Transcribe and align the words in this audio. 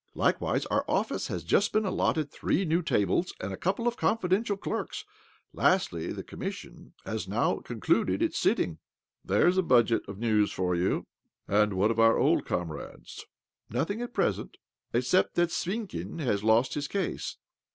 Likewise, 0.15 0.65
our 0.65 0.83
office 0.87 1.27
has 1.27 1.43
just 1.43 1.71
been 1.71 1.85
allotted 1.85 2.31
three 2.31 2.65
new 2.65 2.81
tables 2.81 3.35
and 3.39 3.53
a 3.53 3.55
couple 3.55 3.87
of 3.87 3.97
confidential 3.97 4.57
clerks. 4.57 5.05
Lastly, 5.53 6.11
the 6.11 6.23
Commission 6.23 6.95
has 7.05 7.27
now 7.27 7.59
concluded 7.59 8.19
its 8.23 8.39
sittings. 8.39 8.79
There's 9.23 9.59
a 9.59 9.61
budget 9.61 10.01
of 10.07 10.17
news 10.17 10.51
for 10.51 10.73
you 10.73 11.05
I" 11.47 11.57
"And 11.61 11.73
what 11.73 11.91
of 11.91 11.99
our 11.99 12.17
old 12.17 12.47
comrades?"" 12.47 13.27
Nothing 13.69 14.01
at 14.01 14.11
present, 14.11 14.57
except 14.91 15.35
that 15.35 15.51
Svinkin 15.51 16.17
has 16.17 16.43
lost 16.43 16.73
his 16.73 16.87
case." 16.87 17.37